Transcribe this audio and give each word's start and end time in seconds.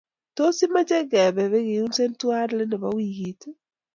tos 0.35 0.57
imache 0.65 0.97
kepenpikeunze 1.11 2.03
tuay 2.19 2.45
let 2.57 2.69
Nepo 2.69 2.89
wikit 2.97 3.41